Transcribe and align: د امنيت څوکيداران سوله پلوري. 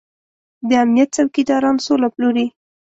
د 0.69 0.71
امنيت 0.83 1.09
څوکيداران 1.15 1.75
سوله 1.85 2.07
پلوري. 2.13 2.47